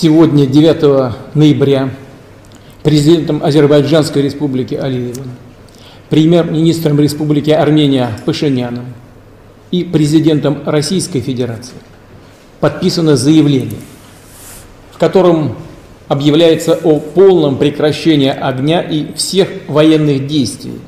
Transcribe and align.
сегодня, 0.00 0.46
9 0.46 1.34
ноября, 1.34 1.88
президентом 2.82 3.42
Азербайджанской 3.42 4.20
республики 4.20 4.74
Алиевым, 4.74 5.30
премьер-министром 6.10 7.00
Республики 7.00 7.50
Армения 7.50 8.10
Пашиняном 8.26 8.84
и 9.70 9.84
президентом 9.84 10.62
Российской 10.66 11.20
Федерации 11.20 11.76
подписано 12.60 13.16
заявление, 13.16 13.80
в 14.92 14.98
котором 14.98 15.56
объявляется 16.08 16.74
о 16.74 17.00
полном 17.00 17.56
прекращении 17.56 18.28
огня 18.28 18.82
и 18.82 19.14
всех 19.14 19.48
военных 19.66 20.26
действий 20.26 20.78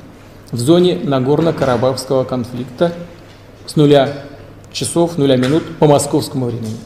в 0.51 0.57
зоне 0.59 0.99
Нагорно-Карабахского 1.03 2.25
конфликта 2.25 2.93
с 3.65 3.75
нуля 3.75 4.13
часов, 4.71 5.17
нуля 5.17 5.35
минут 5.35 5.63
по 5.79 5.87
московскому 5.87 6.45
времени. 6.45 6.77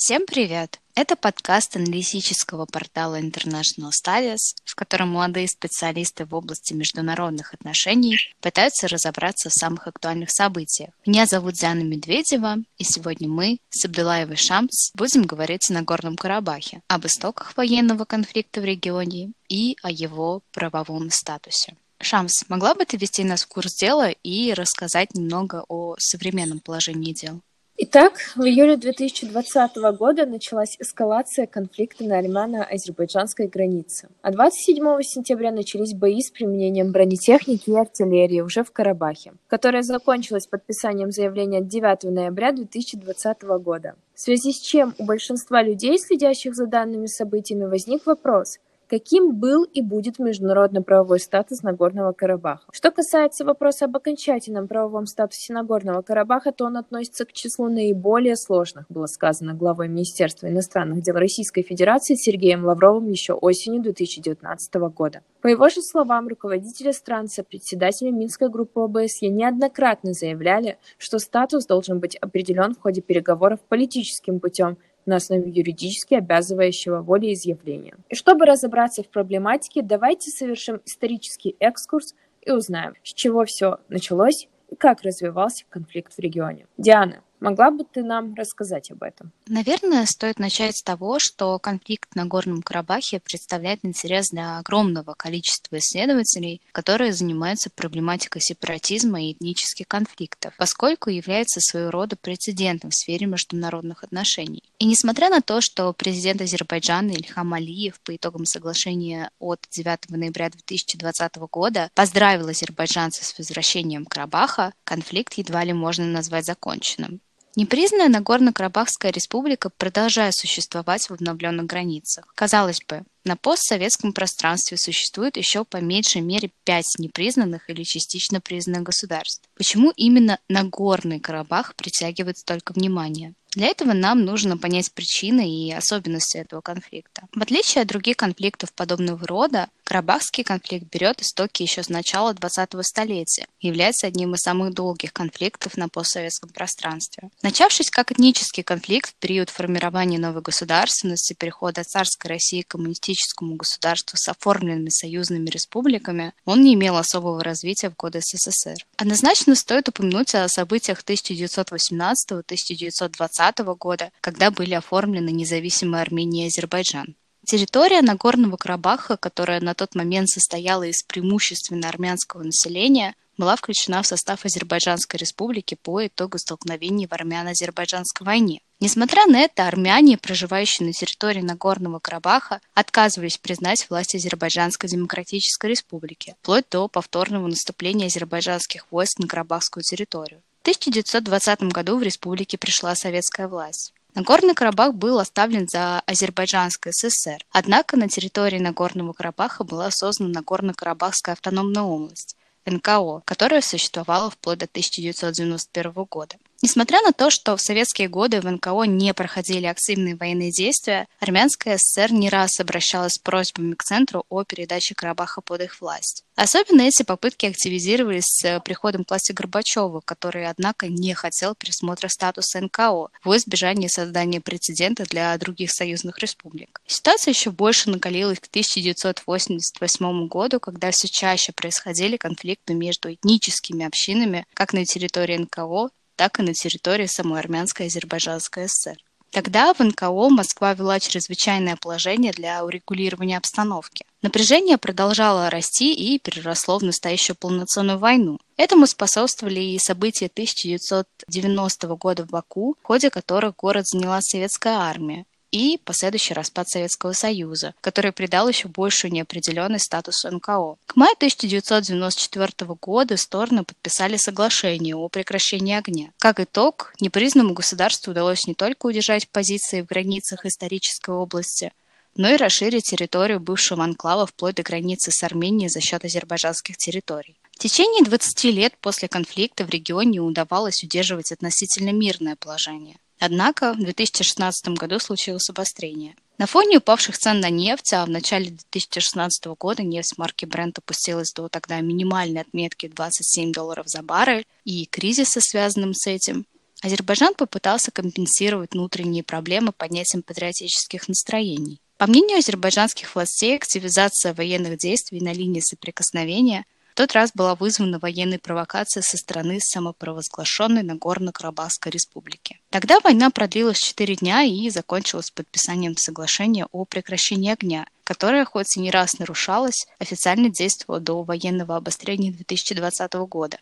Всем 0.00 0.26
привет! 0.26 0.78
Это 0.94 1.16
подкаст 1.16 1.74
аналитического 1.74 2.66
портала 2.66 3.20
International 3.20 3.90
Studies, 3.90 4.54
в 4.64 4.76
котором 4.76 5.08
молодые 5.08 5.48
специалисты 5.48 6.24
в 6.24 6.36
области 6.36 6.72
международных 6.72 7.52
отношений 7.52 8.16
пытаются 8.40 8.86
разобраться 8.86 9.50
в 9.50 9.54
самых 9.54 9.88
актуальных 9.88 10.30
событиях. 10.30 10.90
Меня 11.04 11.26
зовут 11.26 11.54
Диана 11.54 11.82
Медведева, 11.82 12.58
и 12.78 12.84
сегодня 12.84 13.28
мы 13.28 13.58
с 13.70 13.84
Абдулаевой 13.86 14.36
Шамс 14.36 14.92
будем 14.94 15.24
говорить 15.24 15.68
о 15.68 15.72
Нагорном 15.72 16.14
Карабахе, 16.14 16.80
об 16.86 17.04
истоках 17.04 17.56
военного 17.56 18.04
конфликта 18.04 18.60
в 18.60 18.64
регионе 18.64 19.32
и 19.48 19.76
о 19.82 19.90
его 19.90 20.42
правовом 20.52 21.10
статусе. 21.10 21.74
Шамс, 22.00 22.44
могла 22.48 22.76
бы 22.76 22.84
ты 22.84 22.96
ввести 22.96 23.24
нас 23.24 23.42
в 23.42 23.48
курс 23.48 23.74
дела 23.74 24.10
и 24.10 24.52
рассказать 24.52 25.14
немного 25.14 25.64
о 25.68 25.96
современном 25.98 26.60
положении 26.60 27.12
дел? 27.12 27.40
Итак, 27.80 28.14
в 28.34 28.42
июле 28.42 28.76
2020 28.76 29.76
года 29.96 30.26
началась 30.26 30.76
эскалация 30.80 31.46
конфликта 31.46 32.02
на 32.02 32.18
армяно-азербайджанской 32.18 33.46
границе. 33.46 34.08
А 34.20 34.32
27 34.32 35.00
сентября 35.02 35.52
начались 35.52 35.94
бои 35.94 36.20
с 36.20 36.28
применением 36.32 36.90
бронетехники 36.90 37.70
и 37.70 37.76
артиллерии 37.76 38.40
уже 38.40 38.64
в 38.64 38.72
Карабахе, 38.72 39.34
которая 39.46 39.82
закончилась 39.82 40.48
подписанием 40.48 41.12
заявления 41.12 41.60
9 41.60 42.02
ноября 42.12 42.50
2020 42.50 43.42
года. 43.62 43.94
В 44.12 44.20
связи 44.20 44.52
с 44.52 44.58
чем 44.58 44.96
у 44.98 45.04
большинства 45.04 45.62
людей, 45.62 46.00
следящих 46.00 46.56
за 46.56 46.66
данными 46.66 47.06
событиями, 47.06 47.66
возник 47.66 48.06
вопрос, 48.06 48.58
каким 48.88 49.36
был 49.36 49.64
и 49.64 49.82
будет 49.82 50.18
международно-правовой 50.18 51.20
статус 51.20 51.62
Нагорного 51.62 52.12
Карабаха. 52.12 52.64
Что 52.72 52.90
касается 52.90 53.44
вопроса 53.44 53.84
об 53.84 53.96
окончательном 53.96 54.66
правовом 54.66 55.06
статусе 55.06 55.52
Нагорного 55.52 56.02
Карабаха, 56.02 56.52
то 56.52 56.64
он 56.64 56.76
относится 56.76 57.24
к 57.24 57.32
числу 57.32 57.68
наиболее 57.68 58.36
сложных, 58.36 58.86
было 58.88 59.06
сказано 59.06 59.54
главой 59.54 59.88
Министерства 59.88 60.48
иностранных 60.48 61.02
дел 61.02 61.16
Российской 61.16 61.62
Федерации 61.62 62.14
Сергеем 62.14 62.64
Лавровым 62.64 63.08
еще 63.08 63.34
осенью 63.34 63.82
2019 63.82 64.74
года. 64.94 65.22
По 65.40 65.46
его 65.46 65.68
же 65.68 65.82
словам, 65.82 66.28
руководители 66.28 66.90
стран, 66.92 67.28
сопредседатели 67.28 68.10
Минской 68.10 68.48
группы 68.48 68.80
ОБСЕ 68.80 69.28
неоднократно 69.28 70.12
заявляли, 70.12 70.78
что 70.96 71.18
статус 71.18 71.66
должен 71.66 72.00
быть 72.00 72.16
определен 72.16 72.74
в 72.74 72.80
ходе 72.80 73.02
переговоров 73.02 73.60
политическим 73.68 74.40
путем 74.40 74.78
на 75.08 75.16
основе 75.16 75.50
юридически 75.50 76.14
обязывающего 76.14 77.02
волеизъявления. 77.02 77.96
И 78.08 78.14
чтобы 78.14 78.44
разобраться 78.44 79.02
в 79.02 79.08
проблематике, 79.08 79.82
давайте 79.82 80.30
совершим 80.30 80.80
исторический 80.84 81.56
экскурс 81.58 82.14
и 82.42 82.52
узнаем, 82.52 82.94
с 83.02 83.14
чего 83.14 83.44
все 83.44 83.78
началось 83.88 84.48
и 84.68 84.76
как 84.76 85.02
развивался 85.02 85.64
конфликт 85.70 86.12
в 86.14 86.18
регионе. 86.18 86.66
Диана, 86.76 87.22
Могла 87.40 87.70
бы 87.70 87.84
ты 87.84 88.02
нам 88.02 88.34
рассказать 88.34 88.90
об 88.90 89.02
этом? 89.02 89.32
Наверное, 89.46 90.06
стоит 90.06 90.38
начать 90.38 90.76
с 90.76 90.82
того, 90.82 91.18
что 91.20 91.58
конфликт 91.58 92.14
на 92.14 92.26
Горном 92.26 92.62
Карабахе 92.62 93.20
представляет 93.20 93.84
интерес 93.84 94.30
для 94.30 94.58
огромного 94.58 95.14
количества 95.14 95.78
исследователей, 95.78 96.60
которые 96.72 97.12
занимаются 97.12 97.70
проблематикой 97.70 98.42
сепаратизма 98.42 99.22
и 99.22 99.32
этнических 99.32 99.86
конфликтов, 99.86 100.52
поскольку 100.58 101.10
является 101.10 101.60
своего 101.60 101.90
рода 101.90 102.16
прецедентом 102.16 102.90
в 102.90 102.94
сфере 102.94 103.26
международных 103.26 104.02
отношений. 104.02 104.64
И 104.78 104.84
несмотря 104.84 105.30
на 105.30 105.40
то, 105.40 105.60
что 105.60 105.92
президент 105.92 106.40
Азербайджана 106.40 107.12
Ильхам 107.12 107.54
Алиев 107.54 108.00
по 108.00 108.16
итогам 108.16 108.46
соглашения 108.46 109.30
от 109.38 109.66
9 109.70 110.10
ноября 110.10 110.50
2020 110.50 111.36
года 111.50 111.90
поздравил 111.94 112.48
азербайджанцев 112.48 113.24
с 113.24 113.38
возвращением 113.38 114.06
Карабаха, 114.06 114.72
конфликт 114.84 115.34
едва 115.34 115.62
ли 115.64 115.72
можно 115.72 116.04
назвать 116.04 116.44
законченным. 116.44 117.20
Непризнанная 117.58 118.08
Нагорно-Карабахская 118.08 119.10
республика 119.10 119.68
продолжает 119.68 120.32
существовать 120.36 121.10
в 121.10 121.14
обновленных 121.14 121.66
границах. 121.66 122.32
Казалось 122.36 122.80
бы, 122.86 123.02
на 123.28 123.36
постсоветском 123.36 124.14
пространстве 124.14 124.78
существует 124.78 125.36
еще 125.36 125.64
по 125.64 125.76
меньшей 125.76 126.22
мере 126.22 126.50
пять 126.64 126.94
непризнанных 126.98 127.68
или 127.68 127.82
частично 127.82 128.40
признанных 128.40 128.84
государств. 128.84 129.42
Почему 129.54 129.92
именно 129.96 130.38
Нагорный 130.48 131.20
Карабах 131.20 131.76
притягивает 131.76 132.38
столько 132.38 132.72
внимания? 132.72 133.34
Для 133.54 133.68
этого 133.68 133.92
нам 133.92 134.24
нужно 134.24 134.58
понять 134.58 134.92
причины 134.92 135.50
и 135.50 135.72
особенности 135.72 136.36
этого 136.36 136.60
конфликта. 136.60 137.26
В 137.34 137.42
отличие 137.42 137.82
от 137.82 137.88
других 137.88 138.16
конфликтов 138.16 138.72
подобного 138.72 139.26
рода, 139.26 139.68
Карабахский 139.84 140.44
конфликт 140.44 140.86
берет 140.92 141.22
истоки 141.22 141.62
еще 141.62 141.82
с 141.82 141.88
начала 141.88 142.34
20-го 142.34 142.82
столетия 142.82 143.46
и 143.60 143.68
является 143.68 144.06
одним 144.06 144.34
из 144.34 144.40
самых 144.40 144.74
долгих 144.74 145.14
конфликтов 145.14 145.78
на 145.78 145.88
постсоветском 145.88 146.50
пространстве. 146.50 147.30
Начавшись 147.42 147.90
как 147.90 148.12
этнический 148.12 148.62
конфликт 148.62 149.10
в 149.10 149.14
период 149.14 149.48
формирования 149.48 150.18
новой 150.18 150.42
государственности, 150.42 151.32
перехода 151.32 151.84
царской 151.84 152.28
России 152.28 152.60
к 152.60 152.74
коммунистическому 153.18 153.56
государству 153.56 154.16
с 154.16 154.28
оформленными 154.28 154.90
союзными 154.90 155.48
республиками, 155.50 156.32
он 156.44 156.62
не 156.62 156.74
имел 156.74 156.96
особого 156.96 157.42
развития 157.42 157.90
в 157.90 157.96
годы 157.96 158.20
СССР. 158.20 158.86
Однозначно 158.96 159.54
стоит 159.54 159.88
упомянуть 159.88 160.34
о 160.34 160.48
событиях 160.48 161.02
1918-1920 161.02 162.48
1920 162.48 163.58
года, 163.78 164.10
когда 164.20 164.50
были 164.50 164.74
оформлены 164.74 165.30
независимые 165.30 166.02
Армения 166.02 166.44
и 166.44 166.48
Азербайджан. 166.48 167.16
Территория 167.46 168.02
Нагорного 168.02 168.56
Карабаха, 168.56 169.16
которая 169.16 169.60
на 169.60 169.74
тот 169.74 169.94
момент 169.94 170.28
состояла 170.28 170.84
из 170.84 171.02
преимущественно 171.02 171.88
армянского 171.88 172.42
населения, 172.42 173.14
была 173.38 173.56
включена 173.56 174.02
в 174.02 174.06
состав 174.06 174.44
Азербайджанской 174.44 175.18
республики 175.18 175.76
по 175.80 176.06
итогу 176.06 176.38
столкновений 176.38 177.06
в 177.06 177.12
армяно-азербайджанской 177.12 178.26
войне. 178.26 178.60
Несмотря 178.80 179.26
на 179.26 179.40
это, 179.40 179.66
армяне, 179.66 180.16
проживающие 180.18 180.86
на 180.86 180.92
территории 180.92 181.40
Нагорного 181.40 181.98
Карабаха, 181.98 182.60
отказывались 182.74 183.38
признать 183.38 183.88
власть 183.90 184.14
Азербайджанской 184.14 184.88
Демократической 184.88 185.70
Республики, 185.70 186.36
вплоть 186.40 186.66
до 186.70 186.86
повторного 186.86 187.48
наступления 187.48 188.06
азербайджанских 188.06 188.86
войск 188.90 189.18
на 189.18 189.26
Карабахскую 189.26 189.82
территорию. 189.82 190.40
1920 190.68 191.62
году 191.72 191.96
в 191.96 192.02
республике 192.02 192.58
пришла 192.58 192.94
советская 192.94 193.48
власть. 193.48 193.94
Нагорный 194.14 194.52
Карабах 194.52 194.94
был 194.94 195.18
оставлен 195.18 195.66
за 195.66 196.00
Азербайджанской 196.00 196.92
ССР, 196.92 197.44
однако 197.50 197.96
на 197.96 198.08
территории 198.08 198.58
Нагорного 198.58 199.14
Карабаха 199.14 199.64
была 199.64 199.90
создана 199.90 200.30
Нагорно-Карабахская 200.40 201.32
автономная 201.32 201.84
область, 201.84 202.36
НКО, 202.66 203.22
которая 203.24 203.62
существовала 203.62 204.30
вплоть 204.30 204.58
до 204.58 204.66
1991 204.66 205.92
года. 206.04 206.36
Несмотря 206.60 207.00
на 207.02 207.12
то, 207.12 207.30
что 207.30 207.56
в 207.56 207.60
советские 207.60 208.08
годы 208.08 208.40
в 208.40 208.50
НКО 208.50 208.82
не 208.82 209.14
проходили 209.14 209.66
активные 209.66 210.16
военные 210.16 210.50
действия, 210.50 211.06
Армянская 211.20 211.78
ССР 211.78 212.12
не 212.12 212.28
раз 212.28 212.58
обращалась 212.58 213.12
с 213.12 213.18
просьбами 213.18 213.74
к 213.74 213.84
Центру 213.84 214.24
о 214.28 214.42
передаче 214.42 214.96
Карабаха 214.96 215.40
под 215.40 215.60
их 215.60 215.80
власть. 215.80 216.24
Особенно 216.34 216.82
эти 216.82 217.04
попытки 217.04 217.46
активизировались 217.46 218.24
с 218.24 218.60
приходом 218.60 219.04
к 219.04 219.10
власти 219.10 219.30
Горбачева, 219.30 220.00
который, 220.04 220.48
однако, 220.48 220.88
не 220.88 221.14
хотел 221.14 221.54
пересмотра 221.54 222.08
статуса 222.08 222.60
НКО 222.60 223.08
в 223.22 223.36
избежание 223.36 223.88
создания 223.88 224.40
прецедента 224.40 225.04
для 225.04 225.38
других 225.38 225.70
союзных 225.70 226.18
республик. 226.18 226.80
Ситуация 226.88 227.32
еще 227.32 227.52
больше 227.52 227.88
накалилась 227.88 228.40
к 228.40 228.46
1988 228.46 230.26
году, 230.26 230.58
когда 230.58 230.90
все 230.90 231.06
чаще 231.06 231.52
происходили 231.52 232.16
конфликты 232.16 232.74
между 232.74 233.12
этническими 233.12 233.86
общинами 233.86 234.44
как 234.54 234.72
на 234.72 234.84
территории 234.84 235.36
НКО, 235.36 235.90
так 236.18 236.40
и 236.40 236.42
на 236.42 236.52
территории 236.52 237.06
самой 237.06 237.38
Армянской 237.38 237.86
Азербайджанской 237.86 238.68
ССР. 238.68 238.98
Тогда 239.30 239.72
в 239.72 239.80
НКО 239.80 240.30
Москва 240.30 240.74
вела 240.74 240.98
чрезвычайное 240.98 241.76
положение 241.76 242.32
для 242.32 242.64
урегулирования 242.64 243.36
обстановки. 243.36 244.04
Напряжение 244.22 244.78
продолжало 244.78 245.48
расти 245.48 245.94
и 245.94 246.18
переросло 246.18 246.78
в 246.78 246.82
настоящую 246.82 247.36
полноценную 247.36 247.98
войну. 247.98 248.38
Этому 248.56 248.86
способствовали 248.86 249.60
и 249.60 249.78
события 249.78 250.26
1990 250.26 251.86
года 251.96 252.24
в 252.24 252.30
Баку, 252.30 252.74
в 252.82 252.86
ходе 252.86 253.10
которых 253.10 253.54
город 253.56 253.86
заняла 253.86 254.20
советская 254.22 254.78
армия, 254.78 255.24
и 255.50 255.78
последующий 255.84 256.34
распад 256.34 256.68
Советского 256.68 257.12
Союза, 257.12 257.74
который 257.80 258.12
придал 258.12 258.48
еще 258.48 258.68
большую 258.68 259.12
неопределенность 259.12 259.86
статусу 259.86 260.30
НКО. 260.30 260.76
К 260.86 260.96
маю 260.96 261.14
1994 261.16 262.74
года 262.80 263.16
стороны 263.16 263.64
подписали 263.64 264.16
соглашение 264.16 264.96
о 264.96 265.08
прекращении 265.08 265.74
огня. 265.74 266.10
Как 266.18 266.40
итог, 266.40 266.92
непризнанному 267.00 267.54
государству 267.54 268.10
удалось 268.10 268.46
не 268.46 268.54
только 268.54 268.86
удержать 268.86 269.28
позиции 269.28 269.82
в 269.82 269.86
границах 269.86 270.44
исторической 270.44 271.10
области, 271.10 271.72
но 272.16 272.28
и 272.30 272.36
расширить 272.36 272.90
территорию 272.90 273.40
бывшего 273.40 273.84
анклава 273.84 274.26
вплоть 274.26 274.56
до 274.56 274.62
границы 274.62 275.10
с 275.12 275.22
Арменией 275.22 275.68
за 275.68 275.80
счет 275.80 276.04
азербайджанских 276.04 276.76
территорий. 276.76 277.36
В 277.52 277.58
течение 277.60 278.04
20 278.04 278.44
лет 278.44 278.74
после 278.80 279.08
конфликта 279.08 279.64
в 279.64 279.70
регионе 279.70 280.20
удавалось 280.20 280.82
удерживать 280.84 281.32
относительно 281.32 281.90
мирное 281.90 282.36
положение. 282.36 282.96
Однако 283.18 283.72
в 283.72 283.78
2016 283.78 284.68
году 284.68 284.98
случилось 284.98 285.50
обострение. 285.50 286.14
На 286.38 286.46
фоне 286.46 286.78
упавших 286.78 287.18
цен 287.18 287.40
на 287.40 287.50
нефть, 287.50 287.92
а 287.92 288.06
в 288.06 288.10
начале 288.10 288.50
2016 288.50 289.46
года 289.58 289.82
нефть 289.82 290.16
марки 290.18 290.44
Brent 290.44 290.74
опустилась 290.78 291.32
до 291.32 291.48
тогда 291.48 291.80
минимальной 291.80 292.42
отметки 292.42 292.86
27 292.86 293.52
долларов 293.52 293.88
за 293.88 294.02
баррель, 294.02 294.46
и 294.64 294.86
кризиса, 294.86 295.40
связанным 295.40 295.94
с 295.94 296.06
этим, 296.06 296.46
Азербайджан 296.80 297.34
попытался 297.34 297.90
компенсировать 297.90 298.72
внутренние 298.72 299.24
проблемы 299.24 299.72
поднятием 299.72 300.22
патриотических 300.22 301.08
настроений. 301.08 301.80
По 301.96 302.06
мнению 302.06 302.38
азербайджанских 302.38 303.16
властей, 303.16 303.56
активизация 303.56 304.32
военных 304.32 304.78
действий 304.78 305.20
на 305.20 305.32
линии 305.32 305.60
соприкосновения– 305.60 306.64
тот 306.98 307.12
раз 307.12 307.30
была 307.32 307.54
вызвана 307.54 308.00
военной 308.00 308.40
провокацией 308.40 309.04
со 309.04 309.16
стороны 309.16 309.60
самопровозглашенной 309.60 310.82
Нагорно-Карабахской 310.82 311.92
республики. 311.92 312.58
Тогда 312.70 312.98
война 313.04 313.30
продлилась 313.30 313.78
4 313.78 314.16
дня 314.16 314.42
и 314.42 314.68
закончилась 314.68 315.30
подписанием 315.30 315.96
соглашения 315.96 316.66
о 316.72 316.84
прекращении 316.84 317.52
огня, 317.52 317.86
которое, 318.02 318.44
хоть 318.44 318.76
и 318.76 318.80
не 318.80 318.90
раз 318.90 319.20
нарушалось, 319.20 319.86
официально 320.00 320.48
действовало 320.48 320.98
до 320.98 321.22
военного 321.22 321.76
обострения 321.76 322.32
2020 322.32 323.14
года. 323.28 323.58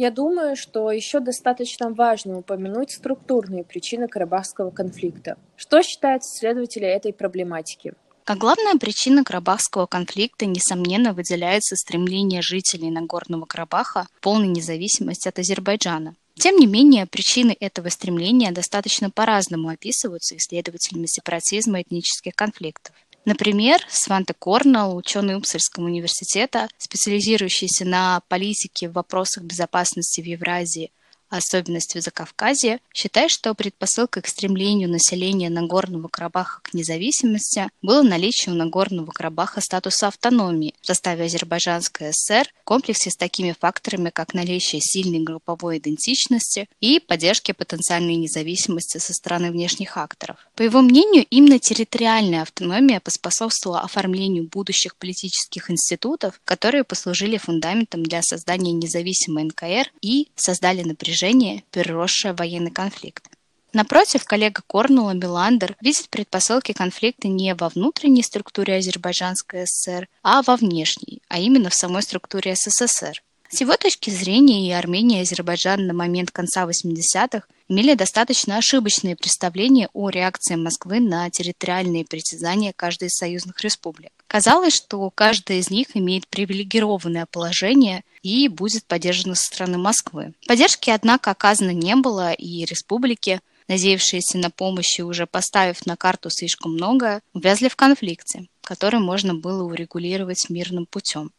Я 0.00 0.10
думаю, 0.10 0.56
что 0.56 0.90
еще 0.90 1.20
достаточно 1.20 1.90
важно 1.90 2.38
упомянуть 2.38 2.90
структурные 2.90 3.64
причины 3.64 4.08
Карабахского 4.08 4.70
конфликта. 4.70 5.36
Что 5.58 5.82
считают 5.82 6.22
исследователи 6.22 6.86
этой 6.86 7.12
проблематики? 7.12 7.92
Как 8.24 8.38
главная 8.38 8.76
причина 8.80 9.24
Карабахского 9.24 9.84
конфликта, 9.84 10.46
несомненно, 10.46 11.12
выделяется 11.12 11.76
стремление 11.76 12.40
жителей 12.40 12.90
Нагорного 12.90 13.44
Карабаха 13.44 14.06
к 14.10 14.20
полной 14.22 14.48
независимости 14.48 15.28
от 15.28 15.38
Азербайджана. 15.38 16.14
Тем 16.34 16.56
не 16.56 16.66
менее, 16.66 17.04
причины 17.04 17.54
этого 17.60 17.90
стремления 17.90 18.52
достаточно 18.52 19.10
по-разному 19.10 19.68
описываются 19.68 20.34
исследователями 20.34 21.04
сепаратизма 21.04 21.80
и 21.80 21.82
этнических 21.82 22.34
конфликтов. 22.34 22.94
Например, 23.24 23.80
Сванте 23.88 24.34
Корнелл, 24.38 24.96
ученый 24.96 25.36
Упсальского 25.36 25.84
университета, 25.84 26.68
специализирующийся 26.78 27.84
на 27.84 28.22
политике 28.28 28.88
в 28.88 28.92
вопросах 28.92 29.44
безопасности 29.44 30.20
в 30.20 30.24
Евразии, 30.24 30.90
особенность 31.30 31.94
в 31.94 32.00
Закавказье, 32.00 32.80
считает, 32.92 33.30
что 33.30 33.54
предпосылкой 33.54 34.22
к 34.22 34.26
стремлению 34.26 34.88
населения 34.90 35.48
Нагорного 35.48 36.08
Карабаха 36.08 36.60
к 36.62 36.74
независимости 36.74 37.68
было 37.82 38.02
наличие 38.02 38.52
у 38.52 38.56
Нагорного 38.56 39.12
Карабаха 39.12 39.60
статуса 39.60 40.08
автономии 40.08 40.74
в 40.82 40.86
составе 40.86 41.24
Азербайджанской 41.24 42.12
ССР 42.12 42.48
в 42.62 42.64
комплексе 42.64 43.10
с 43.10 43.16
такими 43.16 43.54
факторами, 43.58 44.10
как 44.10 44.34
наличие 44.34 44.80
сильной 44.80 45.20
групповой 45.20 45.78
идентичности 45.78 46.68
и 46.80 47.00
поддержки 47.00 47.52
потенциальной 47.52 48.16
независимости 48.16 48.98
со 48.98 49.12
стороны 49.12 49.50
внешних 49.52 49.96
акторов. 49.96 50.36
По 50.56 50.62
его 50.62 50.80
мнению, 50.80 51.24
именно 51.30 51.58
территориальная 51.58 52.42
автономия 52.42 53.00
поспособствовала 53.00 53.80
оформлению 53.82 54.48
будущих 54.48 54.96
политических 54.96 55.70
институтов, 55.70 56.40
которые 56.44 56.84
послужили 56.84 57.36
фундаментом 57.36 58.02
для 58.02 58.20
создания 58.22 58.72
независимой 58.72 59.44
НКР 59.44 59.92
и 60.00 60.28
создали 60.34 60.82
напряжение 60.82 61.19
напряжение, 61.20 61.64
переросшее 61.70 62.32
в 62.32 62.38
военный 62.38 62.70
конфликт. 62.70 63.24
Напротив, 63.72 64.24
коллега 64.24 64.62
Корнула 64.66 65.12
Миландер 65.12 65.76
видит 65.80 66.08
предпосылки 66.08 66.72
конфликта 66.72 67.28
не 67.28 67.54
во 67.54 67.68
внутренней 67.68 68.22
структуре 68.22 68.76
Азербайджанской 68.76 69.64
ССР, 69.66 70.08
а 70.22 70.42
во 70.42 70.56
внешней, 70.56 71.22
а 71.28 71.38
именно 71.38 71.70
в 71.70 71.74
самой 71.74 72.02
структуре 72.02 72.56
СССР. 72.56 73.22
С 73.48 73.60
его 73.60 73.76
точки 73.76 74.10
зрения 74.10 74.68
и 74.68 74.72
Армения, 74.72 75.18
и 75.18 75.22
Азербайджан 75.22 75.86
на 75.86 75.92
момент 75.92 76.30
конца 76.30 76.64
80-х 76.64 77.46
имели 77.68 77.94
достаточно 77.94 78.56
ошибочные 78.56 79.14
представления 79.14 79.88
о 79.92 80.08
реакции 80.08 80.56
Москвы 80.56 81.00
на 81.00 81.30
территориальные 81.30 82.04
притязания 82.04 82.72
каждой 82.74 83.08
из 83.08 83.14
союзных 83.14 83.60
республик. 83.60 84.12
Казалось, 84.30 84.76
что 84.76 85.10
каждая 85.10 85.58
из 85.58 85.70
них 85.70 85.88
имеет 85.94 86.28
привилегированное 86.28 87.26
положение 87.26 88.04
и 88.22 88.46
будет 88.46 88.84
поддержана 88.84 89.34
со 89.34 89.46
стороны 89.46 89.76
Москвы. 89.76 90.34
Поддержки, 90.46 90.88
однако, 90.88 91.32
оказано 91.32 91.72
не 91.72 91.96
было, 91.96 92.30
и 92.30 92.64
республики, 92.64 93.40
надеявшиеся 93.66 94.38
на 94.38 94.50
помощь 94.50 95.00
и 95.00 95.02
уже 95.02 95.26
поставив 95.26 95.84
на 95.84 95.96
карту 95.96 96.30
слишком 96.30 96.74
много, 96.74 97.22
увязли 97.32 97.66
в 97.66 97.74
конфликте, 97.74 98.46
который 98.62 99.00
можно 99.00 99.34
было 99.34 99.64
урегулировать 99.64 100.48
мирным 100.48 100.86
путем. 100.86 101.32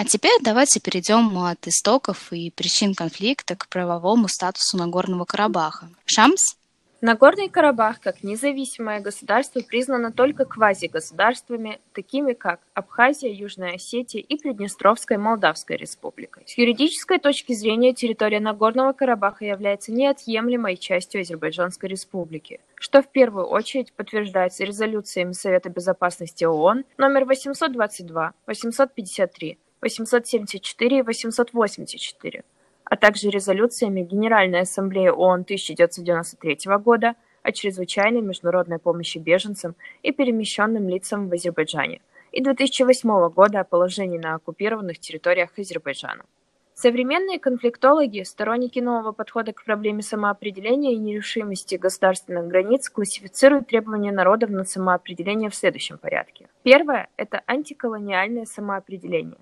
А 0.00 0.04
теперь 0.06 0.40
давайте 0.40 0.80
перейдем 0.80 1.36
от 1.36 1.66
истоков 1.68 2.32
и 2.32 2.50
причин 2.50 2.94
конфликта 2.94 3.54
к 3.54 3.68
правовому 3.68 4.28
статусу 4.28 4.78
Нагорного 4.78 5.26
Карабаха. 5.26 5.90
Шамс? 6.06 6.56
Нагорный 7.02 7.50
Карабах 7.50 8.00
как 8.00 8.22
независимое 8.22 9.00
государство 9.00 9.60
признано 9.60 10.10
только 10.10 10.46
квазигосударствами, 10.46 11.80
такими 11.92 12.32
как 12.32 12.60
Абхазия, 12.72 13.30
Южная 13.30 13.74
Осетия 13.74 14.22
и 14.22 14.38
Приднестровская 14.38 15.18
Молдавская 15.18 15.76
республика. 15.76 16.40
С 16.46 16.56
юридической 16.56 17.18
точки 17.18 17.52
зрения 17.52 17.92
территория 17.92 18.40
Нагорного 18.40 18.94
Карабаха 18.94 19.44
является 19.44 19.92
неотъемлемой 19.92 20.78
частью 20.78 21.20
Азербайджанской 21.20 21.90
республики, 21.90 22.60
что 22.74 23.02
в 23.02 23.08
первую 23.08 23.44
очередь 23.44 23.92
подтверждается 23.92 24.64
резолюциями 24.64 25.32
Совета 25.32 25.68
безопасности 25.68 26.44
ООН 26.44 26.84
номер 26.96 27.26
822, 27.26 28.32
853, 28.46 29.58
874 29.80 30.98
и 30.98 31.02
884, 31.02 32.44
а 32.84 32.96
также 32.96 33.30
резолюциями 33.30 34.02
Генеральной 34.02 34.60
Ассамблеи 34.60 35.08
ООН 35.08 35.42
1993 35.42 36.58
года 36.78 37.14
о 37.42 37.52
чрезвычайной 37.52 38.20
международной 38.20 38.78
помощи 38.78 39.18
беженцам 39.18 39.74
и 40.02 40.12
перемещенным 40.12 40.88
лицам 40.88 41.28
в 41.28 41.32
Азербайджане 41.32 42.00
и 42.32 42.42
2008 42.42 43.28
года 43.30 43.60
о 43.60 43.64
положении 43.64 44.18
на 44.18 44.34
оккупированных 44.34 44.98
территориях 44.98 45.50
Азербайджана. 45.56 46.24
Современные 46.74 47.38
конфликтологи, 47.38 48.22
сторонники 48.22 48.78
нового 48.78 49.12
подхода 49.12 49.52
к 49.52 49.64
проблеме 49.64 50.02
самоопределения 50.02 50.94
и 50.94 50.98
нерешимости 50.98 51.74
государственных 51.74 52.48
границ, 52.48 52.88
классифицируют 52.88 53.66
требования 53.66 54.12
народов 54.12 54.48
на 54.48 54.64
самоопределение 54.64 55.50
в 55.50 55.54
следующем 55.54 55.98
порядке. 55.98 56.48
Первое– 56.62 57.08
это 57.18 57.42
антиколониальное 57.46 58.46
самоопределение. 58.46 59.36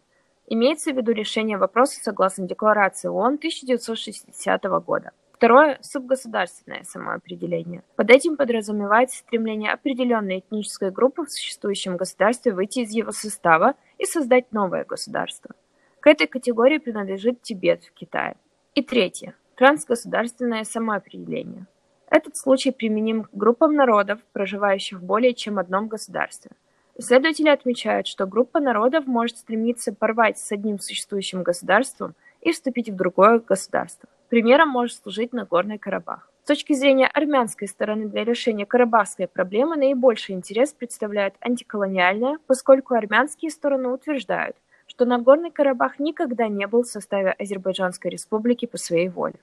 Имеется 0.50 0.92
в 0.92 0.96
виду 0.96 1.12
решение 1.12 1.58
вопроса 1.58 2.00
согласно 2.02 2.46
Декларации 2.46 3.08
ООН 3.08 3.34
1960 3.34 4.64
года. 4.82 5.10
Второе– 5.32 5.78
субгосударственное 5.82 6.84
самоопределение. 6.84 7.82
Под 7.96 8.10
этим 8.10 8.38
подразумевается 8.38 9.18
стремление 9.18 9.72
определенной 9.72 10.38
этнической 10.38 10.90
группы 10.90 11.26
в 11.26 11.30
существующем 11.30 11.98
государстве 11.98 12.54
выйти 12.54 12.80
из 12.80 12.92
его 12.92 13.12
состава 13.12 13.74
и 13.98 14.06
создать 14.06 14.50
новое 14.50 14.86
государство. 14.86 15.54
К 16.00 16.06
этой 16.06 16.26
категории 16.26 16.78
принадлежит 16.78 17.42
Тибет 17.42 17.84
в 17.84 17.92
Китае. 17.92 18.34
И 18.74 18.82
третье– 18.82 19.34
трансгосударственное 19.54 20.64
самоопределение. 20.64 21.66
Этот 22.10 22.38
случай 22.38 22.70
применим 22.70 23.24
к 23.24 23.30
группам 23.34 23.74
народов, 23.74 24.20
проживающих 24.32 25.00
в 25.00 25.04
более 25.04 25.34
чем 25.34 25.58
одном 25.58 25.88
государстве– 25.88 26.52
Исследователи 27.00 27.48
отмечают, 27.48 28.08
что 28.08 28.26
группа 28.26 28.58
народов 28.58 29.06
может 29.06 29.38
стремиться 29.38 29.94
порвать 29.94 30.36
с 30.36 30.50
одним 30.50 30.80
существующим 30.80 31.44
государством 31.44 32.16
и 32.40 32.50
вступить 32.50 32.90
в 32.90 32.96
другое 32.96 33.38
государство. 33.38 34.08
Примером 34.28 34.70
может 34.70 34.96
служить 34.96 35.32
Нагорный 35.32 35.78
Карабах. 35.78 36.28
С 36.42 36.48
точки 36.48 36.72
зрения 36.72 37.06
армянской 37.06 37.68
стороны 37.68 38.06
для 38.06 38.24
решения 38.24 38.66
карабахской 38.66 39.28
проблемы 39.28 39.76
наибольший 39.76 40.34
интерес 40.34 40.72
представляет 40.72 41.34
антиколониальная, 41.40 42.38
поскольку 42.48 42.94
армянские 42.94 43.52
стороны 43.52 43.90
утверждают, 43.90 44.56
что 44.88 45.04
Нагорный 45.04 45.52
Карабах 45.52 46.00
никогда 46.00 46.48
не 46.48 46.66
был 46.66 46.82
в 46.82 46.88
составе 46.88 47.30
Азербайджанской 47.30 48.10
республики 48.10 48.66
по 48.66 48.76
своей 48.76 49.08
воле. 49.08 49.38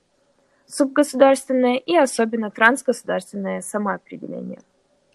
Субгосударственное 0.66 1.76
и 1.76 1.96
особенно 1.96 2.50
трансгосударственное 2.50 3.62
самоопределение. 3.62 4.58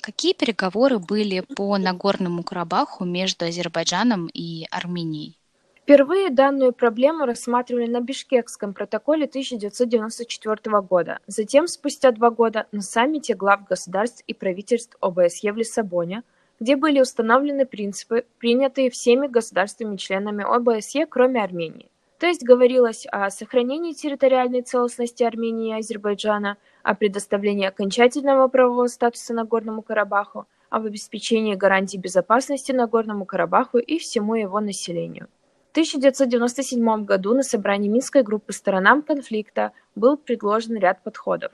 Какие 0.02 0.34
переговоры 0.34 0.98
были 0.98 1.42
по 1.56 1.78
Нагорному 1.78 2.42
Карабаху 2.42 3.06
между 3.06 3.46
Азербайджаном 3.46 4.30
и 4.34 4.66
Арменией? 4.72 5.38
Впервые 5.84 6.32
данную 6.32 6.74
проблему 6.74 7.26
рассматривали 7.26 7.86
на 7.86 8.02
Бишкекском 8.02 8.74
протоколе 8.74 9.26
1994 9.26 10.82
года, 10.82 11.20
затем, 11.28 11.68
спустя 11.68 12.12
два 12.12 12.32
года, 12.32 12.66
на 12.72 12.82
саммите 12.82 13.36
глав 13.36 13.68
государств 13.68 14.24
и 14.26 14.34
правительств 14.34 14.98
ОБСЕ 15.02 15.52
в 15.54 15.58
Лиссабоне, 15.58 16.24
где 16.60 16.76
были 16.76 17.00
установлены 17.00 17.68
принципы, 17.68 18.26
принятые 18.40 18.90
всеми 18.90 19.28
государствами-членами 19.28 20.44
ОБСЕ, 20.44 21.06
кроме 21.06 21.44
Армении. 21.44 21.92
То 22.22 22.28
есть 22.28 22.44
говорилось 22.44 23.08
о 23.12 23.32
сохранении 23.32 23.94
территориальной 23.94 24.62
целостности 24.62 25.24
Армении 25.24 25.72
и 25.72 25.80
Азербайджана, 25.80 26.58
о 26.84 26.94
предоставлении 26.94 27.66
окончательного 27.66 28.48
правового 28.48 28.86
статуса 28.86 29.34
Нагорному 29.34 29.82
Карабаху, 29.82 30.46
об 30.70 30.86
обеспечении 30.86 31.56
гарантий 31.56 31.98
безопасности 31.98 32.74
Нагорному 32.74 33.26
Карабаху 33.26 33.80
и 33.80 33.98
всему 33.98 34.36
его 34.36 34.60
населению. 34.60 35.30
В 35.70 35.72
1997 35.72 37.06
году 37.06 37.34
на 37.34 37.42
собрании 37.42 37.90
Минской 37.90 38.22
группы 38.22 38.54
сторонам 38.54 39.02
конфликта 39.02 39.72
был 39.96 40.16
предложен 40.16 40.78
ряд 40.78 41.02
подходов. 41.02 41.52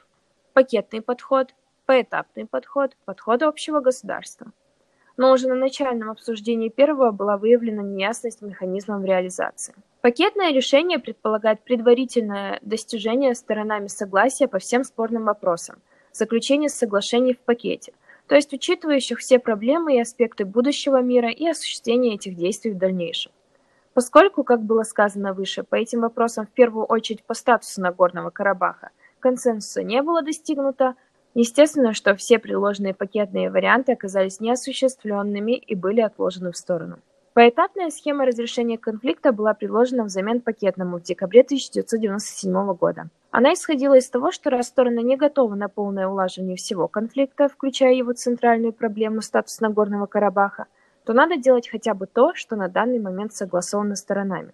Пакетный 0.51 1.01
подход, 1.01 1.55
поэтапный 1.85 2.45
подход, 2.45 2.91
подход 3.05 3.41
общего 3.41 3.79
государства. 3.79 4.51
Но 5.17 5.33
уже 5.33 5.47
на 5.47 5.55
начальном 5.55 6.11
обсуждении 6.11 6.69
первого 6.69 7.11
была 7.11 7.37
выявлена 7.37 7.81
неясность 7.81 8.41
механизмов 8.41 9.03
реализации. 9.03 9.73
Пакетное 10.01 10.53
решение 10.53 10.99
предполагает 10.99 11.61
предварительное 11.63 12.59
достижение 12.61 13.33
сторонами 13.33 13.87
согласия 13.87 14.47
по 14.47 14.59
всем 14.59 14.83
спорным 14.83 15.25
вопросам, 15.25 15.81
заключение 16.13 16.69
соглашений 16.69 17.33
в 17.33 17.39
пакете, 17.39 17.93
то 18.27 18.35
есть 18.35 18.53
учитывающих 18.53 19.19
все 19.19 19.39
проблемы 19.39 19.95
и 19.95 20.01
аспекты 20.01 20.45
будущего 20.45 21.01
мира 21.01 21.29
и 21.29 21.47
осуществление 21.47 22.15
этих 22.15 22.35
действий 22.35 22.71
в 22.71 22.77
дальнейшем. 22.77 23.31
Поскольку, 23.93 24.43
как 24.43 24.61
было 24.61 24.83
сказано 24.83 25.33
выше, 25.33 25.63
по 25.63 25.75
этим 25.75 26.01
вопросам 26.01 26.45
в 26.45 26.51
первую 26.51 26.85
очередь 26.85 27.23
по 27.23 27.33
статусу 27.33 27.81
Нагорного 27.81 28.29
Карабаха 28.29 28.91
консенсуса 29.19 29.81
не 29.81 30.03
было 30.03 30.21
достигнуто, 30.21 30.93
естественно, 31.41 31.93
что 31.93 32.15
все 32.15 32.39
предложенные 32.39 32.93
пакетные 32.93 33.49
варианты 33.49 33.93
оказались 33.93 34.39
неосуществленными 34.39 35.53
и 35.53 35.75
были 35.75 36.01
отложены 36.01 36.51
в 36.51 36.57
сторону. 36.57 36.97
Поэтапная 37.33 37.91
схема 37.91 38.25
разрешения 38.25 38.79
конфликта 38.79 39.31
была 39.31 39.53
предложена 39.53 40.05
взамен 40.05 40.41
пакетному 40.41 40.97
в 40.97 41.03
декабре 41.03 41.41
1997 41.41 42.73
года. 42.73 43.09
Она 43.29 43.53
исходила 43.53 43.95
из 43.95 44.09
того, 44.09 44.31
что 44.31 44.49
раз 44.49 44.69
стороны 44.69 45.01
не 45.01 45.17
готовы 45.17 45.55
на 45.55 45.69
полное 45.69 46.07
улаживание 46.07 46.55
всего 46.55 46.87
конфликта, 46.87 47.47
включая 47.47 47.93
его 47.93 48.13
центральную 48.13 48.73
проблему 48.73 49.21
статус 49.21 49.59
Нагорного 49.59 50.07
Карабаха, 50.07 50.65
то 51.05 51.13
надо 51.13 51.37
делать 51.37 51.69
хотя 51.69 51.93
бы 51.93 52.07
то, 52.07 52.33
что 52.33 52.55
на 52.55 52.69
данный 52.69 52.97
момент 52.97 53.35
согласовано 53.35 53.95
сторонами. 53.95 54.53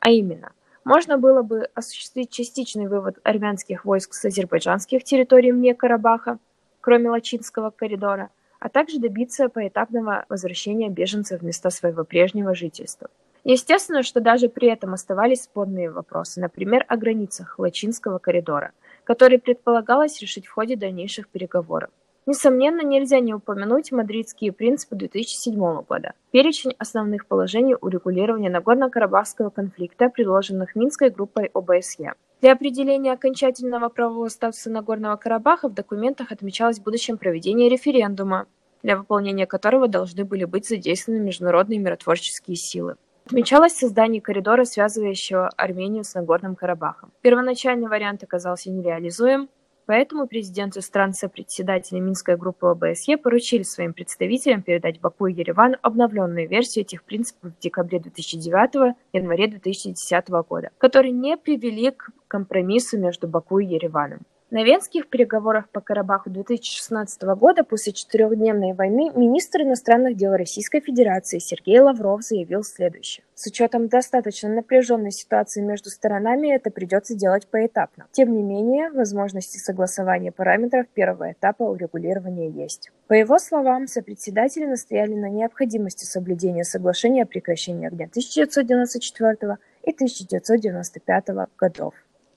А 0.00 0.08
именно, 0.08 0.52
можно 0.86 1.18
было 1.18 1.42
бы 1.42 1.68
осуществить 1.74 2.30
частичный 2.30 2.86
вывод 2.86 3.18
армянских 3.24 3.84
войск 3.84 4.14
с 4.14 4.24
азербайджанских 4.24 5.02
территорий 5.02 5.50
вне 5.50 5.74
Карабаха, 5.74 6.38
кроме 6.80 7.10
Лачинского 7.10 7.70
коридора, 7.70 8.30
а 8.60 8.68
также 8.68 9.00
добиться 9.00 9.48
поэтапного 9.48 10.26
возвращения 10.28 10.88
беженцев 10.88 11.40
в 11.40 11.44
места 11.44 11.70
своего 11.70 12.04
прежнего 12.04 12.54
жительства. 12.54 13.10
Естественно, 13.42 14.04
что 14.04 14.20
даже 14.20 14.48
при 14.48 14.68
этом 14.68 14.94
оставались 14.94 15.42
спорные 15.42 15.90
вопросы, 15.90 16.40
например, 16.40 16.84
о 16.86 16.96
границах 16.96 17.58
Лачинского 17.58 18.18
коридора, 18.18 18.70
которые 19.02 19.40
предполагалось 19.40 20.20
решить 20.20 20.46
в 20.46 20.52
ходе 20.52 20.76
дальнейших 20.76 21.26
переговоров. 21.28 21.90
Несомненно, 22.28 22.80
нельзя 22.80 23.20
не 23.20 23.34
упомянуть 23.34 23.92
мадридские 23.92 24.50
принципы 24.50 24.96
2007 24.96 25.54
года, 25.82 26.14
перечень 26.32 26.74
основных 26.76 27.26
положений 27.26 27.76
урегулирования 27.80 28.50
Нагорно-Карабахского 28.50 29.50
конфликта, 29.50 30.08
предложенных 30.08 30.74
Минской 30.74 31.10
группой 31.10 31.52
ОБСЕ. 31.54 32.14
Для 32.40 32.52
определения 32.52 33.12
окончательного 33.12 33.90
правового 33.90 34.28
статуса 34.28 34.70
Нагорного 34.70 35.14
Карабаха 35.14 35.68
в 35.68 35.74
документах 35.74 36.32
отмечалось 36.32 36.80
будущем 36.80 37.16
проведение 37.16 37.68
референдума, 37.68 38.46
для 38.82 38.96
выполнения 38.96 39.46
которого 39.46 39.86
должны 39.86 40.24
были 40.24 40.44
быть 40.46 40.68
задействованы 40.68 41.20
международные 41.20 41.78
миротворческие 41.78 42.56
силы. 42.56 42.96
Отмечалось 43.26 43.72
создание 43.72 44.20
коридора, 44.20 44.64
связывающего 44.64 45.48
Армению 45.56 46.02
с 46.02 46.14
Нагорным 46.14 46.56
Карабахом. 46.56 47.12
Первоначальный 47.22 47.88
вариант 47.88 48.24
оказался 48.24 48.70
нереализуем, 48.70 49.48
Поэтому 49.86 50.26
президенты 50.26 50.82
стран-сопредседателей 50.82 52.00
Минской 52.00 52.36
группы 52.36 52.66
ОБСЕ 52.66 53.16
поручили 53.16 53.62
своим 53.62 53.92
представителям 53.92 54.62
передать 54.62 55.00
Баку 55.00 55.26
и 55.28 55.32
Еревану 55.32 55.76
обновленную 55.80 56.48
версию 56.48 56.84
этих 56.84 57.04
принципов 57.04 57.52
в 57.52 57.58
декабре 57.60 58.00
2009 58.00 58.96
январе 59.12 59.46
2010 59.46 60.28
года, 60.28 60.70
которые 60.78 61.12
не 61.12 61.36
привели 61.36 61.92
к 61.92 62.10
компромиссу 62.26 62.98
между 62.98 63.28
Баку 63.28 63.60
и 63.60 63.66
Ереваном. 63.66 64.20
На 64.48 64.62
венских 64.62 65.08
переговорах 65.08 65.68
по 65.70 65.80
Карабаху 65.80 66.30
2016 66.30 67.20
года 67.34 67.64
после 67.64 67.92
четырехдневной 67.92 68.74
войны 68.74 69.10
министр 69.16 69.62
иностранных 69.62 70.16
дел 70.16 70.34
Российской 70.34 70.78
Федерации 70.78 71.40
Сергей 71.40 71.80
Лавров 71.80 72.22
заявил 72.22 72.62
следующее. 72.62 73.24
С 73.34 73.48
учетом 73.48 73.88
достаточно 73.88 74.48
напряженной 74.48 75.10
ситуации 75.10 75.62
между 75.62 75.90
сторонами 75.90 76.54
это 76.54 76.70
придется 76.70 77.16
делать 77.16 77.48
поэтапно. 77.48 78.06
Тем 78.12 78.36
не 78.36 78.42
менее, 78.44 78.92
возможности 78.92 79.58
согласования 79.58 80.30
параметров 80.30 80.86
первого 80.94 81.32
этапа 81.32 81.64
урегулирования 81.64 82.48
есть. 82.48 82.92
По 83.08 83.14
его 83.14 83.40
словам, 83.40 83.88
сопредседатели 83.88 84.64
настояли 84.64 85.14
на 85.14 85.28
необходимости 85.28 86.04
соблюдения 86.04 86.62
соглашения 86.62 87.24
о 87.24 87.26
прекращении 87.26 87.88
огня 87.88 88.06
1994 88.06 89.58
и 89.82 89.90
1995 89.90 91.26
годов. 91.58 91.94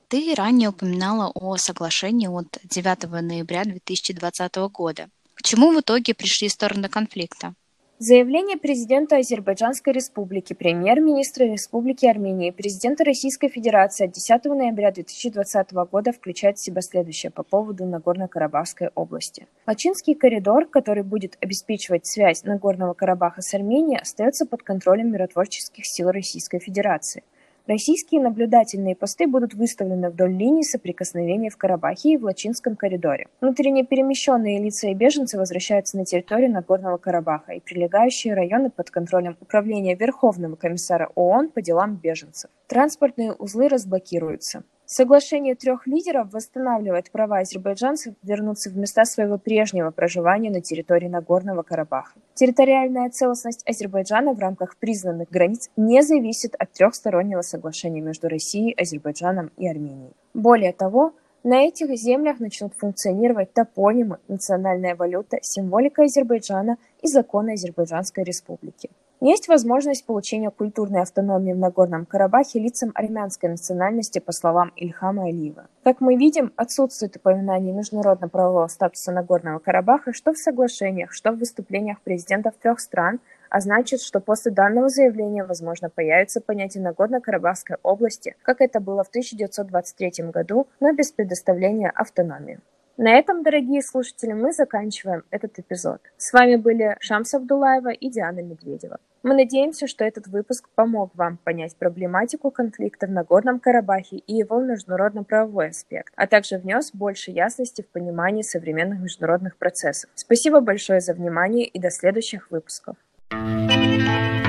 Ты 0.09 0.33
ранее 0.35 0.69
упоминала 0.69 1.31
о 1.35 1.55
соглашении 1.57 2.27
от 2.27 2.57
9 2.63 3.11
ноября 3.21 3.63
2020 3.63 4.55
года. 4.73 5.07
К 5.35 5.43
чему 5.43 5.71
в 5.71 5.81
итоге 5.81 6.15
пришли 6.15 6.49
стороны 6.49 6.89
конфликта? 6.89 7.53
Заявление 7.99 8.57
президента 8.57 9.17
Азербайджанской 9.17 9.93
республики, 9.93 10.53
премьер-министра 10.53 11.43
Республики 11.43 12.07
Армения 12.07 12.47
и 12.47 12.51
президента 12.51 13.03
Российской 13.03 13.49
Федерации 13.49 14.05
от 14.05 14.13
10 14.13 14.45
ноября 14.45 14.91
2020 14.91 15.73
года 15.73 16.11
включает 16.11 16.57
в 16.57 16.63
себя 16.63 16.81
следующее 16.81 17.31
по 17.31 17.43
поводу 17.43 17.85
Нагорно-Карабахской 17.85 18.89
области. 18.95 19.45
Лачинский 19.67 20.15
коридор, 20.15 20.65
который 20.65 21.03
будет 21.03 21.37
обеспечивать 21.39 22.07
связь 22.07 22.43
Нагорного 22.45 22.95
Карабаха 22.95 23.43
с 23.43 23.53
Арменией, 23.53 23.99
остается 24.01 24.47
под 24.47 24.63
контролем 24.63 25.11
миротворческих 25.11 25.85
сил 25.85 26.09
Российской 26.09 26.59
Федерации– 26.59 27.23
Российские 27.69 28.19
наблюдательные 28.19 28.95
посты 28.95 29.27
будут 29.27 29.53
выставлены 29.53 30.09
вдоль 30.09 30.33
линии 30.33 30.63
соприкосновения 30.63 31.51
в 31.51 31.57
Карабахе 31.57 32.13
и 32.13 32.17
в 32.17 32.23
Лачинском 32.23 32.75
коридоре. 32.75 33.27
Внутренне 33.41 33.85
перемещенные 33.85 34.59
лица 34.59 34.87
и 34.87 34.95
беженцы 34.95 35.37
возвращаются 35.37 35.95
на 35.95 36.03
территорию 36.03 36.51
Нагорного 36.51 36.97
Карабаха 36.97 37.51
и 37.51 37.59
прилегающие 37.59 38.33
районы 38.33 38.71
под 38.71 38.89
контролем 38.89 39.37
Управления 39.39 39.93
Верховного 39.93 40.55
комиссара 40.55 41.11
ООН 41.13 41.51
по 41.51 41.61
делам 41.61 41.95
беженцев. 41.95 42.49
Транспортные 42.65 43.33
узлы 43.33 43.67
разблокируются. 43.67 44.63
Соглашение 44.91 45.53
трех 45.53 45.85
лидеров 45.85 46.33
восстанавливает 46.33 47.11
права 47.11 47.37
азербайджанцев 47.37 48.15
вернуться 48.23 48.71
в 48.71 48.75
места 48.75 49.05
своего 49.05 49.37
прежнего 49.37 49.91
проживания 49.91 50.49
на 50.49 50.61
территории 50.61 51.07
Нагорного 51.07 51.61
Карабаха. 51.61 52.13
Территориальная 52.33 53.11
целостность 53.11 53.61
Азербайджана 53.69 54.33
в 54.33 54.39
рамках 54.39 54.77
признанных 54.77 55.29
границ 55.29 55.69
не 55.77 56.01
зависит 56.01 56.55
от 56.57 56.71
трехстороннего 56.71 57.43
соглашения 57.43 58.01
между 58.01 58.29
Россией, 58.29 58.73
Азербайджаном 58.73 59.51
и 59.57 59.67
Арменией. 59.67 60.15
Более 60.33 60.73
того, 60.73 61.13
на 61.43 61.61
этих 61.67 61.95
землях 61.95 62.39
начнут 62.39 62.73
функционировать 62.73 63.53
топонимы, 63.53 64.17
национальная 64.27 64.95
валюта, 64.95 65.37
символика 65.43 66.01
Азербайджана 66.01 66.77
и 67.03 67.07
законы 67.07 67.53
Азербайджанской 67.53 68.23
республики. 68.23 68.89
Есть 69.21 69.49
возможность 69.49 70.05
получения 70.05 70.49
культурной 70.49 71.01
автономии 71.01 71.51
в 71.51 71.57
Нагорном 71.57 72.05
Карабахе 72.05 72.57
лицам 72.57 72.91
армянской 72.95 73.49
национальности, 73.49 74.19
по 74.19 74.31
словам 74.31 74.71
Ильхама 74.77 75.25
Алиева. 75.25 75.67
Как 75.83 75.99
мы 75.99 76.15
видим, 76.15 76.53
отсутствует 76.55 77.17
упоминание 77.17 77.73
международно-правового 77.73 78.67
статуса 78.67 79.11
Нагорного 79.11 79.59
Карабаха 79.59 80.13
что 80.13 80.31
в 80.31 80.37
соглашениях, 80.37 81.11
что 81.11 81.33
в 81.33 81.39
выступлениях 81.39 81.99
президентов 81.99 82.55
трех 82.61 82.79
стран, 82.79 83.19
а 83.49 83.59
значит, 83.59 83.99
что 83.99 84.21
после 84.21 84.53
данного 84.53 84.87
заявления, 84.87 85.43
возможно, 85.43 85.89
появится 85.89 86.39
понятие 86.39 86.81
Нагорно-Карабахской 86.83 87.75
области, 87.83 88.37
как 88.41 88.61
это 88.61 88.79
было 88.79 89.03
в 89.03 89.09
1923 89.09 90.27
году, 90.31 90.67
но 90.79 90.93
без 90.93 91.11
предоставления 91.11 91.89
автономии. 91.89 92.61
На 92.95 93.17
этом, 93.17 93.43
дорогие 93.43 93.81
слушатели, 93.81 94.31
мы 94.31 94.53
заканчиваем 94.53 95.23
этот 95.29 95.59
эпизод. 95.59 95.99
С 96.17 96.31
вами 96.31 96.55
были 96.55 96.95
Шамс 96.99 97.33
Абдулаева 97.33 97.91
и 97.91 98.09
Диана 98.09 98.41
Медведева. 98.41 98.99
Мы 99.21 99.33
надеемся, 99.33 99.87
что 99.87 100.05
этот 100.05 100.27
выпуск 100.27 100.69
помог 100.75 101.11
вам 101.15 101.37
понять 101.37 101.75
проблематику 101.75 102.51
конфликта 102.51 103.07
в 103.07 103.11
Нагорном 103.11 103.59
Карабахе 103.59 104.17
и 104.17 104.35
его 104.35 104.61
международно-правовой 104.61 105.69
аспект, 105.69 106.13
а 106.15 106.25
также 106.27 106.57
внес 106.57 106.91
больше 106.93 107.31
ясности 107.31 107.81
в 107.81 107.87
понимание 107.87 108.43
современных 108.43 108.99
международных 108.99 109.57
процессов. 109.57 110.09
Спасибо 110.15 110.61
большое 110.61 111.01
за 111.01 111.13
внимание 111.13 111.65
и 111.65 111.79
до 111.79 111.91
следующих 111.91 112.49
выпусков. 112.49 112.95
thank 113.31 114.45
you 114.45 114.48